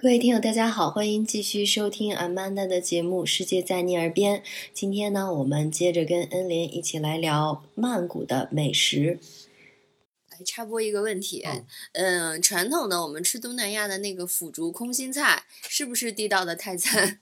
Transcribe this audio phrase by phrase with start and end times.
[0.00, 4.38] 各位听友，大家好，欢迎继续收听阿曼达的节目《世界在你耳边》。
[4.72, 9.18] 今天呢，我们接着跟恩莲一起来聊曼谷的美食。
[10.30, 11.44] 来插播一个问题，
[11.94, 17.18] 嗯，传统的我们吃东南亚的那个腐竹空心菜，是不是地道的泰餐？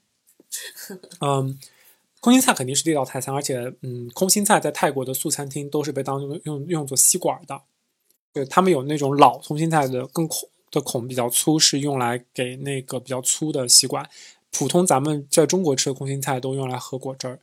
[1.22, 1.58] 嗯，
[2.20, 7.62] 空心菜肯定是地道泰餐，而且，嗯，空心菜在泰国的素餐厅都是被当用用用作吸管的。
[8.34, 14.08] 对他们有那种老空心菜的更孔的孔比较粗，是用来给那个比较粗的吸管。
[14.50, 17.40] 普通咱们在中国吃的空心菜都用来喝果汁儿。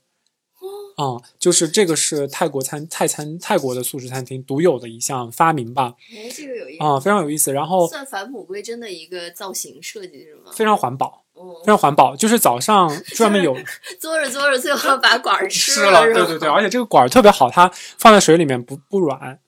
[0.95, 5.95] 嗯，就是这个是泰国餐泰餐泰国的素食餐厅独有的一项发明吧？
[6.15, 7.51] 哎，这个有意思啊，非常有意思。
[7.51, 10.51] 然后算返璞归真的一个造型设计是吗？
[10.53, 11.23] 非常环保，
[11.61, 12.15] 非常环保。
[12.15, 13.55] 就是早上 专门有
[13.99, 16.47] 嘬着嘬着，最后把管儿吃了，对对对。
[16.47, 19.39] 而且这个管儿特别好，它放在水里面不不软。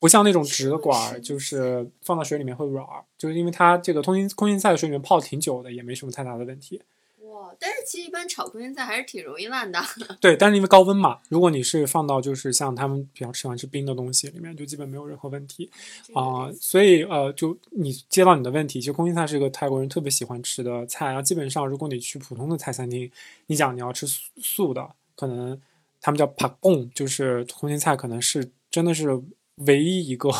[0.00, 2.84] 不像那种直的管儿，就是放到水里面会软，
[3.18, 6.80] 就是因为它这个空心空心菜的水里面泡挺久的，也没什么太大的问题。
[7.24, 7.54] 哇！
[7.60, 9.78] 但是其实一般炒空心菜还是挺容易烂的。
[10.18, 15.70] 对，但是因为高温嘛，如果你是放到就是像他们比较喜欢吃冰的东西里面，就基本没有任何问题
[16.14, 16.50] 啊。
[16.58, 21.08] 所以呃，就你接到你的问题，其实空心菜是一个泰国人特别喜欢吃的菜。
[21.08, 23.10] 然后基本上如果你去普通的菜餐厅，
[23.48, 24.06] 你讲你要吃
[24.40, 25.60] 素的，可能
[26.00, 29.22] 他们叫帕贡，就是空心菜，可能是真的是。
[29.66, 30.30] 唯一一个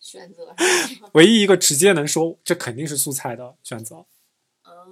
[0.00, 0.54] 选择，
[1.12, 4.06] 唯一一个直接能说这肯定是素菜的选择，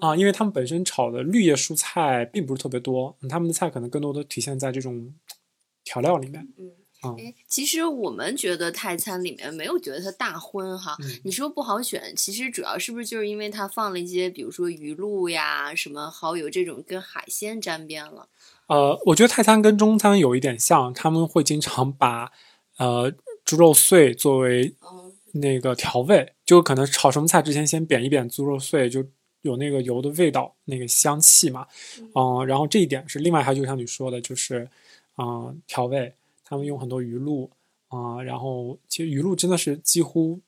[0.00, 5.14] 啊，因为他们本身炒的绿叶蔬菜并不是特别多，他们的菜可能更多的体现在这种
[5.84, 6.46] 调料里面。
[6.58, 18.28] 嗯，哎，其实我们觉得泰餐里面没有觉得它大荤哈，你说不好选，其实主要是不是就是因为它放了一些，比如说鱼露呀、什么蚝油这种跟海鲜沾边了？
[18.66, 22.32] 呃，我觉得泰餐跟中餐有一点像，他们会经常把
[22.78, 23.14] 呃。
[23.46, 24.74] 猪肉碎作为
[25.32, 29.04] 那个调味，就可能炒什么菜之前先煸一煸猪肉碎，就
[29.42, 31.66] 有那个油的味道、那个香气嘛。
[32.16, 34.68] 嗯，然后这一点是另外还就像你说的，就是
[35.16, 36.12] 嗯调味，
[36.44, 37.48] 他们用很多鱼露
[37.86, 40.40] 啊，然后其实鱼露真的是几乎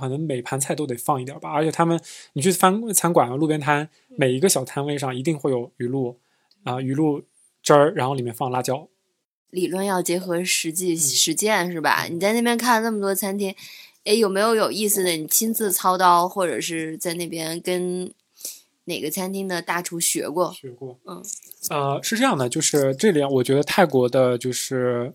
[0.00, 1.50] 可能每盘菜都得放一点吧。
[1.50, 2.00] 而且他们
[2.32, 6.18] 你去餐餐馆啊、路边摊，每一个小摊位上一定会有鱼露
[6.64, 7.22] 啊，鱼露
[7.62, 8.88] 汁儿，然后里面放辣椒。
[9.50, 12.04] 理论要结合实际实践是吧？
[12.10, 13.54] 你在那边看那么多餐厅，
[14.04, 15.10] 哎，有没有有意思的？
[15.10, 18.12] 你亲自操刀，或者是在那边跟
[18.84, 20.52] 哪个餐厅的大厨学过？
[20.52, 21.22] 学过，嗯，
[21.70, 25.12] 呃，是这样的，就是这里我觉得泰国的就是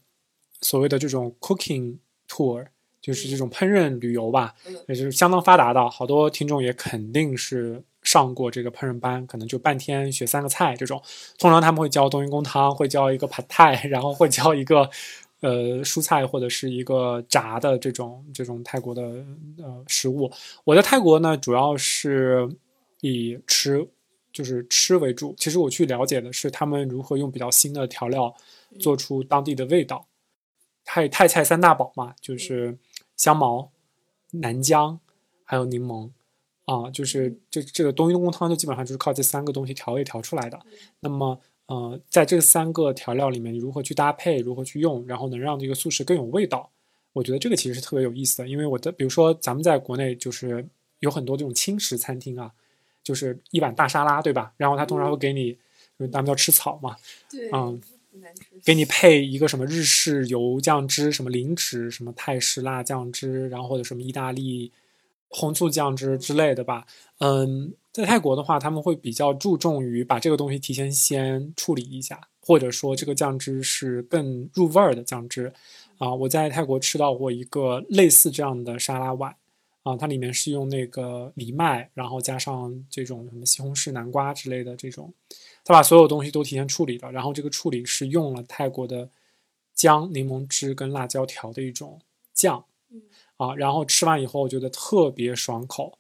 [0.62, 1.97] 所谓的这种 cooking
[2.28, 2.68] tour，
[3.01, 4.53] 就是这种烹饪旅游吧，
[4.88, 7.84] 也就是相当发达的，好多听众也肯定是。
[8.03, 11.00] 上过这个烹饪班，可能就半天学三个菜这种。
[11.38, 14.90] 通常他们会教冬阴功汤，会教一个 pad thai， 然后会教一个
[15.41, 19.03] 呃蔬菜或者是一个炸的这种这种泰国的
[19.59, 20.31] 呃食物。
[20.63, 22.50] 我在泰国呢，主要是
[23.01, 23.88] 以吃
[24.34, 25.35] 就是吃为主。
[25.38, 28.35] 其实我去了解的是他们如何用比较新的调料
[28.79, 30.07] 做出当地的味道。
[30.84, 32.75] 泰泰菜三大宝嘛，就是
[33.22, 33.70] 香茅、
[34.32, 35.00] 南姜
[35.44, 36.09] 还有柠檬。
[36.66, 40.58] 啊，就是这这个冬阴功汤就基本上就是靠这三个东西调味调出来的。
[41.02, 46.70] 那么，呃，在这三个调料里面，你如何去搭配，如何去用，然后能让这个素食更有味道？
[47.12, 48.48] 我觉得这个其实是特别有意思的。
[48.48, 50.66] 因为我的，比如说咱们在国内就是
[51.00, 52.53] 有很多这种轻食餐厅啊，
[53.03, 54.53] 就是一碗大沙拉，对吧？
[54.56, 55.58] 然后他通常会给你，
[56.09, 56.96] 咱们叫吃草嘛，
[57.30, 57.82] 对，嗯，
[58.63, 64.72] 给你配一个什么日式油酱汁，什么零脂，什么泰式辣酱汁，然后或者什么意大利。
[65.33, 66.85] 红醋酱汁之类的吧，
[67.19, 75.53] 嗯，在泰国的话，他们会比较注重于把这个东西提前先处理一下，或者说这个酱汁是更入味儿的酱汁。
[75.99, 79.33] 啊，我在泰国吃到过一个类似这样的沙拉碗，
[79.83, 85.14] 啊，它里面是用那个藜麦，然后加上这种什么西红柿、南瓜之类的这种，
[85.63, 89.09] 他把所有东西都提前处理了，然后这个处理是用了泰国的
[89.73, 91.99] 姜、柠檬汁跟辣椒调的一种
[92.34, 92.66] 酱。
[93.37, 95.97] 啊，然后吃完以后，我觉得特别爽口，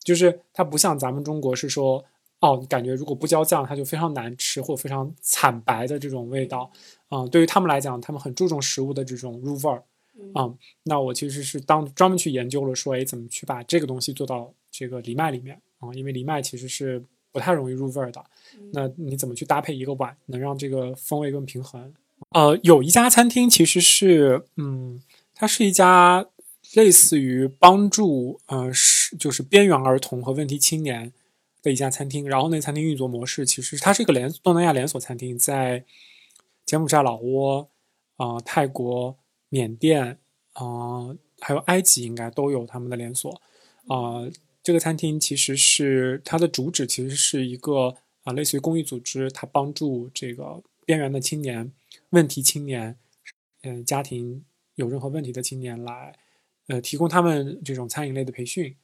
[0.00, 2.04] 就是它不像咱们中国是说，
[2.40, 6.70] 哦，感觉如果不浇酱，它就非常难吃或非常惨白的这种味道。
[7.08, 9.82] 啊，对于他们来讲，他们很注重食物的这种入味儿。
[10.34, 10.52] 啊，
[10.82, 15.88] 那我其实是当专门去研究了，说，哎，怎么去把这个东西做到这个藜麦里面啊？
[15.94, 17.02] 因为藜麦其实是
[17.34, 18.24] 不太容易入味儿的。
[18.72, 21.92] 那你怎么去搭配一个碗，能让这个风味更平衡？
[22.30, 25.02] 呃，有一家餐厅其实是，嗯，
[25.34, 26.26] 它是一家。
[26.74, 31.12] 类似于帮助呃是就是边缘儿童和问题青年
[31.62, 35.84] 的一家餐厅，然后那餐厅运作模式其实它是一个连东南亚连锁餐厅，在
[36.64, 37.68] 柬埔寨、老挝
[38.16, 39.16] 啊、泰国、
[39.50, 40.18] 缅甸
[40.54, 43.30] 啊，还有埃及应该都有他们的连锁
[43.86, 44.26] 啊。
[44.64, 51.70] 这个餐厅其实是它的主旨，其实是一个啊，类似于公益组织，它帮助这个边缘的青年、
[52.10, 52.96] 问题青年，
[53.62, 54.42] 嗯，家庭
[54.76, 56.18] 有任何问题的青年来，
[56.68, 58.74] 呃，提供他们这种餐饮类的培训。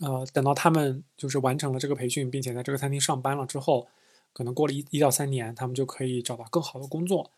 [0.00, 3.86] 呃，等到他们就是完成了这个培训，并且在这个餐厅上班了之后，
[4.32, 7.30] 可能过了一一到三年，他们就可以找到更好的工作。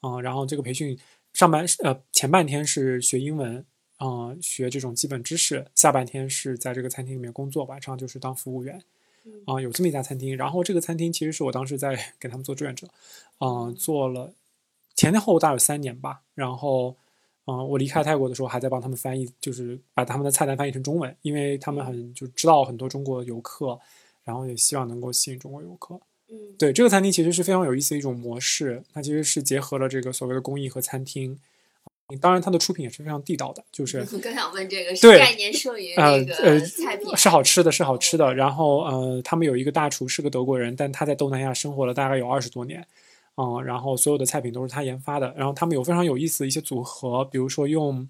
[0.00, 0.98] 嗯，然后这个培训
[1.34, 3.66] 上半呃前半天是学英文，
[4.00, 8.82] 嗯，学这种基本知识，下半天是在这个餐厅里面工作，晚上就是当服务员。
[9.46, 12.88] 啊，有这么一家餐厅，然后这个餐厅其实是我当时在 给他们做志愿者，
[13.40, 14.32] 嗯，做了
[14.94, 16.96] 前前后后大概有三年吧，然后。
[17.46, 23.78] 嗯，我离开泰国的时候还在帮他们翻译，就是把他们的菜单翻译成中文，因为他们很就知道很多中国游客，
[24.22, 26.00] 然后也希望能够吸引中国游客。
[26.30, 31.38] 嗯，对，这个餐厅其实是非常有意思的一种模式，它其实是结合了这个所谓的公益和餐厅。
[32.20, 38.34] 当然，它的出品也是非常地道的，就是我刚想问这个， 是概念摄于那个菜品是好吃的，是好吃的。
[38.34, 42.86] 然后呃，他们有一个大厨是个德国人，但他在东南亚生活了大概有二十多年。
[43.36, 45.34] 嗯，然后所有的菜品都是他研发的。
[45.36, 48.08] 然后他们有非常有意思的一些组合，比如说用，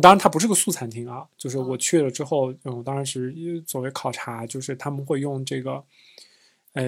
[0.00, 5.82] 当然它不是个素餐厅啊，就是我去了之后，嗯，当然是作为考察，就是他们会用这个，
[6.74, 6.84] 呃，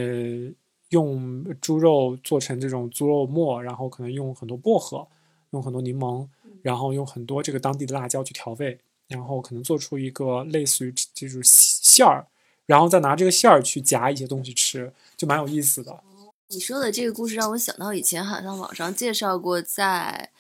[0.90, 5.04] 用猪肉做成这种猪肉末，然后可能用很多薄荷，
[5.50, 6.26] 用很多柠檬，
[6.62, 12.26] 然后用很多这个当地的辣椒去调味，然后可能做出一个类似于这种馅儿，
[12.66, 16.00] 然后再拿这个馅儿去夹一些东西吃，就蛮有意思的。
[16.48, 20.30] 你说的这个故事让我想到以前好像网上介绍过，在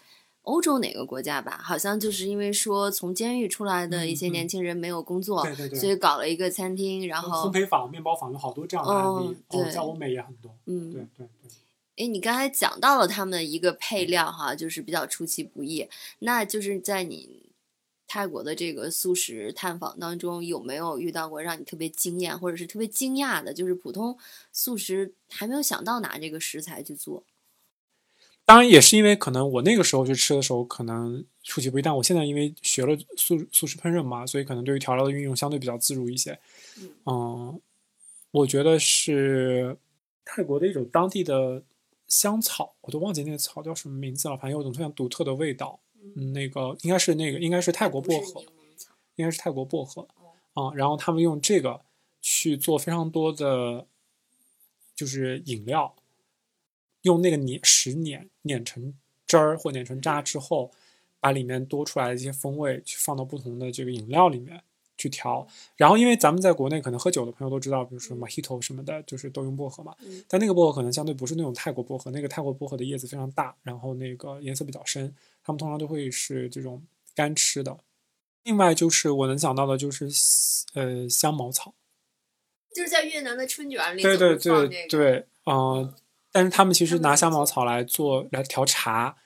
[0.42, 10.52] 欧洲哪个国家吧，好像就是因为说从监狱出来的一些年轻人没有工作，对对对所以搞了一个餐厅，然后烘焙坊、面包坊有好多这样的案例，对，在欧美也很多。
[10.66, 11.50] 嗯，对对对。
[12.00, 15.88] 哎，你刚才讲到了他们一个配料哈，就是比较出其不意，
[16.20, 17.48] 那就是在你。
[18.12, 23.54] 泰国的这个素食探访当中，有没有遇到过让你特别惊艳或者是特别惊讶的？
[23.54, 24.18] 就是普通
[24.52, 27.22] 素食还没有想到拿这个食材去做。
[28.44, 31.82] 当然，也是因为可能我那个时候去吃的时候，可能出其不意。
[31.82, 36.36] 但我现在因为学了素素食烹饪嘛，所以可能对于调料的运用相对比较自如一些。
[37.06, 37.60] 嗯，
[38.32, 39.76] 我觉得是
[40.24, 41.62] 泰国的一种当地的
[42.10, 45.80] 香草，我都忘记那个草叫什么名字了，反正有种非常独特的味道。
[46.16, 48.42] 嗯，那个应该是那个，应该是泰国薄荷，
[49.14, 50.06] 应该是泰国薄荷
[50.54, 50.74] 啊。
[50.74, 51.80] 然后他们用这个
[52.20, 53.86] 去做非常多的，
[54.94, 55.94] 就是饮料，
[57.02, 58.92] 用那个碾石碾碾成
[59.26, 60.72] 汁儿或碾成渣之后，
[61.20, 64.62] 把里面多出来的一些风味去放到不同的这个饮料里面。
[65.00, 69.96] 去调，然后因为咱们在国内可能喝酒的朋友都知道，比如说 Mojito 什么的，就是都用薄荷嘛。
[70.28, 76.82] 但那个薄荷可能相对不是那种泰国薄荷，那个泰国薄荷的叶子非常大，然后那个颜色比较深，他们通常都会是这种
[77.14, 77.78] 干吃的。
[78.44, 80.10] 另外就是我能想到的就是
[80.74, 81.72] 呃香茅草，
[82.74, 84.02] 就是在越南的春卷里。
[84.02, 85.94] 对对对对，嗯，
[86.30, 89.16] 但是他们其实拿香茅草来做来调茶，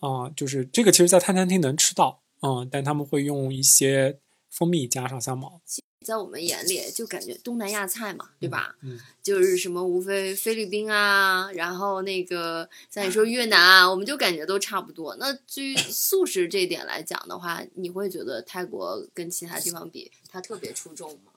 [0.00, 4.18] 啊，就是这个其实，在泰餐厅能吃到，嗯，但他们会用一些。
[4.54, 5.60] 蜂蜜加上香茅，
[6.06, 8.76] 在我们眼里就感觉东南亚菜嘛，对吧？
[8.82, 15.16] 嗯，就是什么无非菲律宾啊，然后那个像你说越南啊，我们就感觉都差不多。
[15.16, 21.32] 那至于素食这一点来讲的话，你会觉得泰国跟其他地方比，它特别出众吗？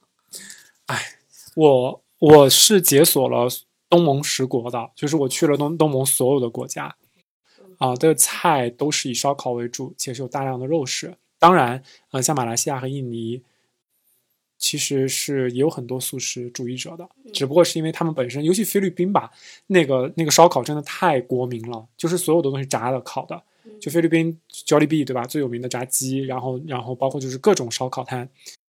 [0.85, 1.17] 哎，
[1.55, 3.49] 我我是解锁了
[3.89, 6.95] 东盟十国的，就是我去了东东盟所有的国家，
[7.79, 11.17] 啊，的菜都是以烧烤为主，且是有大量的肉食。
[11.39, 13.41] 当然，呃，像马来西亚和印尼，
[14.57, 19.31] 其实是也有很多素食主义者的，只不过是因为他们本身，尤其菲律宾吧，
[19.67, 23.39] 那个那个烧烤真的太国民了，就是所有的东西炸的、烤的，
[23.79, 25.27] 就菲律宾 Jollibee 对吧？
[25.27, 28.27] 最有名的炸鸡，然后然后包括就是各种烧烤摊，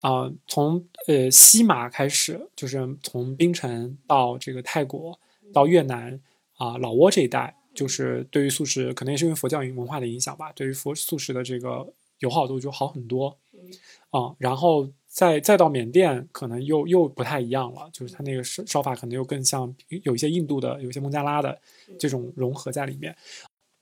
[0.02, 5.20] 啊，从呃西马开始，就是从槟城到这个泰国
[5.52, 6.20] 到越南
[6.58, 11.92] 啊老挝这一带，就是对于素食，可能也是因为佛教文化的影响吧，对于佛素食的这个。
[12.22, 13.38] 友好度就好很多，
[14.10, 21.60] 啊，然后再再到缅甸，可能又又不太一样了，就是它那个烧烧法可能又更像有一些印度的，有一些孟加拉的
[22.00, 23.16] 这种融合在里面。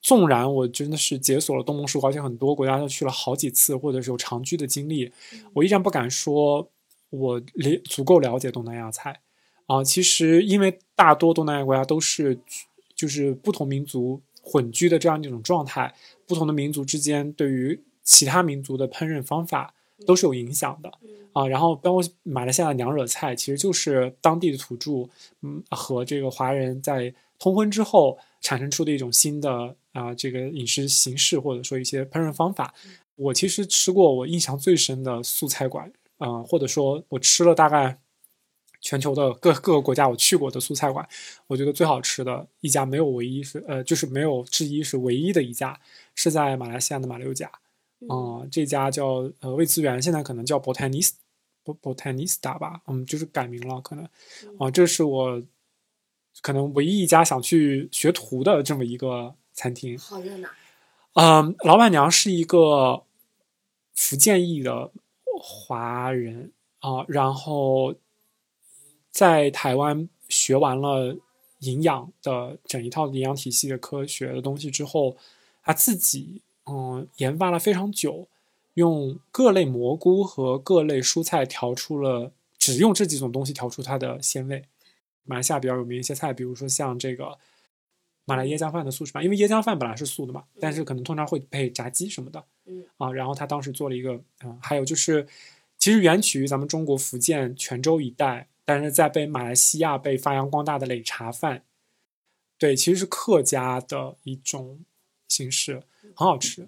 [0.02, 5.12] 纵然我真的是解锁了东盟十国，而且很多国家都去了好几次，或者是有长居的经历，
[5.54, 6.72] 我依然不敢说
[7.10, 9.20] 我了足够了解东南亚菜
[9.66, 9.84] 啊。
[9.84, 12.40] 其实因为大多东南亚国家都是
[12.96, 15.94] 就是不同民族混居的这样一种状态，
[16.26, 19.72] 不同的民族之间对于其他民族的烹饪方法
[20.08, 20.92] 都是有影响的
[21.32, 25.08] 啊，然后包括马来西亚的娘惹菜，其实就是当地的土著，
[25.44, 32.74] 嗯，和这个华人在通婚之后产生出的一种新的啊，这个饮食形式或者说一些烹饪方法。
[33.16, 38.00] 我其实吃过我印象最深的素菜馆嗯，或者说我吃了大概
[38.82, 41.08] 全球的各各个国家我去过的素菜馆，
[41.46, 45.80] 我觉得最好吃的一家没有唯一是呃，就是没有之一是唯一的一家
[46.16, 47.52] 是在马来西亚的马六甲，
[48.08, 51.14] 嗯，这家叫呃味滋源，现在可能叫 Botanist
[51.66, 54.06] Botanista 吧，嗯，就是改名了可能，
[54.58, 55.44] 啊，这是我
[56.42, 60.50] 可能唯一一家想去学徒的这么一个餐厅，好热闹。
[61.14, 63.04] 嗯，老板娘是一个
[63.94, 64.92] 福建裔的
[65.42, 67.96] 华人啊，然后
[69.12, 71.18] 在台湾学完了
[71.60, 75.18] 营养的整一套营养体系的科学的东西之后，
[75.62, 78.28] 他自己嗯研发了非常久，
[78.76, 84.66] 用各类蘑菇和各类蔬菜调出了，只用这几种东西调出它的鲜味。
[85.24, 87.38] 马来西亚比较有名一些菜，比如说像这个。
[88.26, 95.26] 马来椰浆饭的素食版，因为椰浆饭本来是素的嘛，但是可能通常会配炸鸡什么的，嗯啊，然后他当时做了一个，嗯，还有就是，
[95.80, 101.64] 其实源起于咱们中国福建泉州一带，但是在被马来西亚被发扬光大的擂茶饭，
[102.60, 104.86] 对，其实是客家的一种
[105.28, 105.82] 形式，
[106.16, 106.68] 很好吃，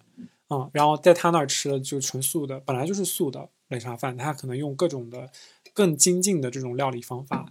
[0.49, 5.29] 嗯，然后在他那儿吃的就纯素的，本来就是素的擂茶饭，他可能用各种的
[5.73, 7.45] 更精进的这种料理方法。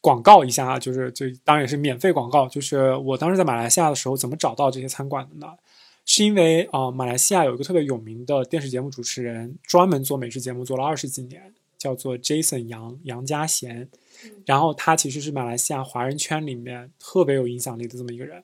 [0.00, 2.48] 广告一下啊，就是就当然也是免费广告。
[2.48, 5.52] 就是我当时在马来西亚的时候，怎么找到这些餐馆的呢？
[6.04, 13.88] 是因为啊，马来西亚有一个特别有名的电视节目主持人，专门做美食节目做了二十几年，叫做 Jason 杨杨家贤。
[14.46, 18.42] 然后他其实是马来西亚华人圈里面特别有影响力的这么一个人。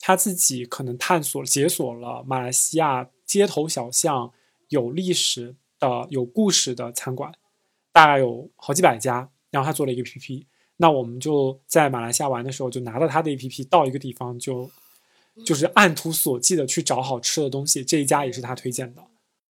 [0.00, 4.32] 他自己可能探索解锁了马来西亚街头小巷
[4.70, 7.32] 有历史的、有故事的餐馆，
[7.92, 9.30] 大概有好几百家。
[9.50, 10.46] 然后他做了一个 APP，。
[10.76, 14.70] 那我们就在马来西亚玩的时候，就拿到他的 APP，到一个地方就
[15.44, 17.84] 就是按图索骥的去找好吃的东西。
[17.84, 19.02] 这一家也是他推荐的。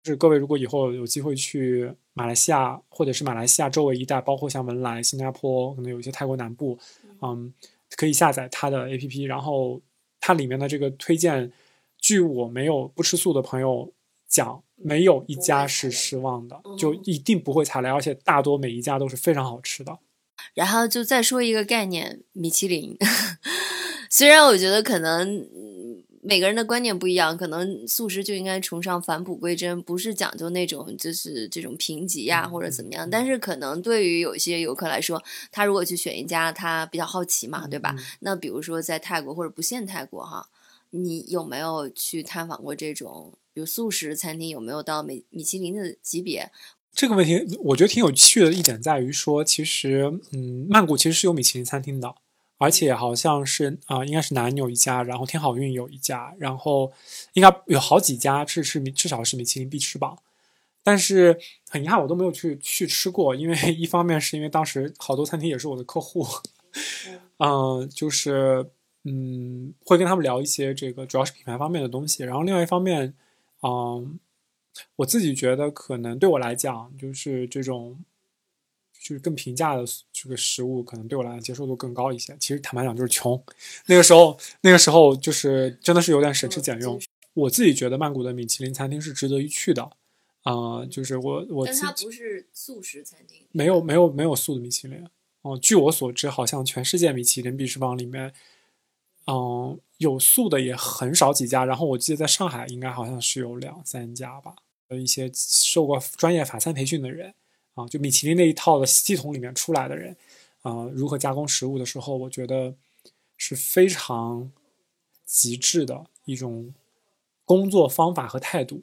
[0.03, 6.77] 就是各位如果以后有机会去马来西亚，或者是马来西亚周围一带，包括像文莱、新加坡，可能有一些泰国南部，
[7.23, 7.51] 嗯，
[7.95, 9.25] 可以下载他的 APP。
[9.25, 9.81] 然后
[10.19, 11.51] 它里面的这个推荐，
[12.00, 13.93] 据我没有不吃素的朋友
[14.27, 20.00] 讲，没有一家是失望的，就一定不会踩雷，而且大多每一家都是非常好吃的。
[20.53, 22.97] 然后就再说一个概念，米其林。
[24.09, 25.45] 虽然我觉得可能
[26.27, 33.10] 每个人的观念不一样，可能素食就应该崇尚返璞归真，不是讲究那种就是这种评级呀或者怎么样。
[33.10, 37.96] 但是可能对于有一些游客来说，他如果去选一家，他比较好奇嘛，对吧？
[38.19, 40.50] 那比如说在泰国或者不限泰国哈，
[40.89, 44.50] 你有没有去探访过这种有素食餐厅？
[44.50, 46.51] 有没有到米米其林的级别？
[46.93, 52.15] 这个问题我觉得挺有趣的一点在于说，其实，嗯，曼谷其实是有米其林餐厅的，
[52.57, 56.91] 而且好像是啊，应该是南有一家，然后天好运有一家，然后
[57.33, 60.17] 应该有好几家是是米至少是米其林必吃榜。
[60.83, 61.37] 但是
[61.69, 66.25] 很遗憾，我都没有去去吃过，因为 一方面是因为当时好多餐厅也是我的客户，
[67.39, 68.69] 嗯，就是
[69.03, 73.13] 嗯会跟他们聊一些这个主要是品牌方面的东西，然后另外一方面，
[73.61, 74.19] 嗯。
[74.97, 77.97] 我自己觉得，可能对我来讲，就是这种，
[79.07, 82.35] 就是更平价的这个食物，可能对我来讲接受度更高一些。
[82.41, 83.41] 其实坦白讲，就是穷。
[83.85, 86.99] 那个时候，那个时候就是真的是有点省吃俭用。
[87.33, 89.89] 我自己觉得曼谷的米其林餐厅是值得一去的，
[90.41, 91.65] 啊，就是我我。
[91.65, 93.45] 但它不是素食餐厅。
[93.53, 95.07] 没有没有没有素的米其林。
[95.43, 98.33] 哦，据我所知，好像全世界米其林必吃榜里面，
[99.27, 101.63] 嗯，有素的也很少几家。
[101.63, 104.53] 然后我记得在上海，应该好像是有两三家吧。
[104.89, 107.33] 有一些受过专业法餐培训的人
[107.77, 110.15] 啊，就米其林那一套的系统里面出来的人
[110.63, 112.74] 啊，如何加工食物的时候，我觉得
[113.38, 114.51] 是非常
[115.24, 116.74] 极致的一种
[117.46, 118.81] 工作方法和态度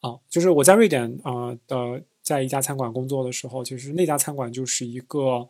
[0.00, 0.18] 啊。
[0.28, 5.48] 就是我在瑞典啊的在一家餐馆工作的时候，其实那家餐馆就是一个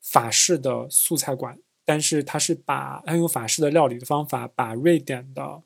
[0.00, 5.62] 法式的素菜馆，但是它是把它用法式的料理的方法，把瑞典的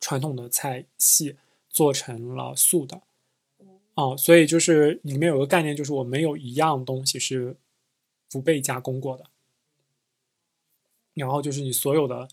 [0.00, 1.36] 传统的菜系。
[1.74, 3.00] 做成了素的，
[4.02, 7.56] 哦，所以就是里面有个概念，就是我没有一样东西是
[8.28, 9.26] 不被加工过的。
[11.14, 12.26] 然后就是你所有的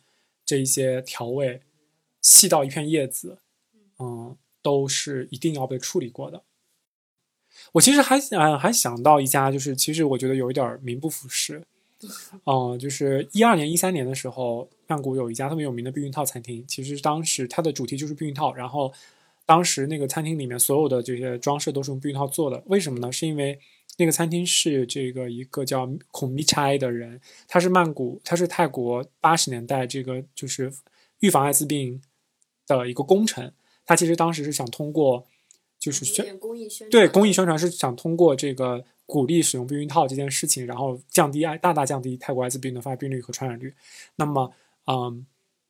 [0.44, 1.62] 这一些调味，
[2.24, 3.38] 细到一片叶子，
[4.00, 6.42] 嗯，都是一定要被处理过的。
[7.74, 11.62] 我其实还想还想到一家，就是其实我觉得有一点名不副实。
[12.48, 18.92] 嗯，就是一二年、一三年的时候，曼谷有一家特别有名的避孕套餐厅，其实当时它的主题就是避孕套，然后。
[19.50, 23.12] 当时那个餐厅里面所有的这些装饰都是用避孕套做的，为什么呢？
[23.12, 23.60] 是因为
[23.98, 30.72] 那个餐厅是这个一个叫孔密差的人，他是曼谷，他是泰国八十年代这个就是
[31.22, 32.00] 预防艾滋病
[32.68, 33.52] 的一个功臣。
[33.88, 35.26] 他其实当时是想通过
[35.80, 43.74] 就是宣公益宣对公益宣传是想通过这个鼓励使用避孕套这件事情，然后降低大大降低泰国艾滋病的发病率和传染率。
[44.16, 44.54] 那么，
[44.86, 45.26] 嗯，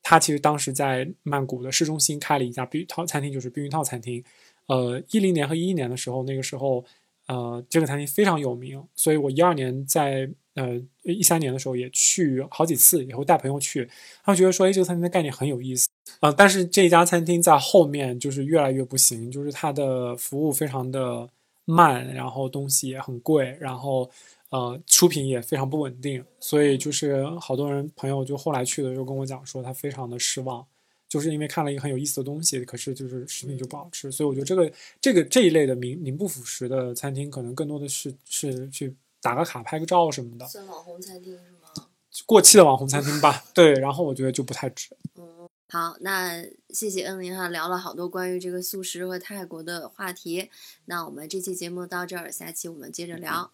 [0.09, 4.23] 他其实当时在曼谷的市中心开了一家避孕套餐厅，就是避孕套餐厅。
[4.65, 6.83] 呃，一零年和一一年的时候，那个时候，
[7.27, 13.87] 呃，这个餐厅非常有名，所以我一二年在呃一三年的时候也去好几次，也会带朋友去。
[14.23, 15.87] 他们觉得说，哎，这个餐厅的概念很有意思。
[16.21, 21.29] 呃，但是这家餐厅在后面就是越来越不行，就是它的服务非常的
[21.65, 24.09] 慢，然后东西也很贵，然后
[24.49, 30.65] 呃出品也非常不稳定，所以就是好多人朋友就后来去的时候跟我讲说他非常的失望，
[31.07, 41.87] 就是因为看了一个很有意思的东西，可是就是食品就不好吃，所以我觉得这个这个这一类的名名不符实的餐厅，可能更多的是是去打个卡拍个照什么的，算网红餐厅是吗？
[42.25, 44.89] 过气的网红餐厅吧，对，然后我觉得就不太值。
[45.15, 45.47] 嗯。
[45.71, 50.49] 好，那谢谢恩林哈，聊了好多关于这个素食和泰国的话题。
[50.85, 53.51] 那我们这期节目到这儿，下期我们接着聊。